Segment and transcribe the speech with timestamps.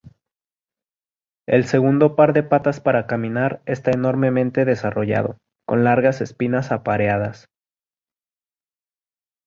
[1.45, 7.47] El segundo par de patas para caminar está enormemente desarrollado, con largas espinas apareadas.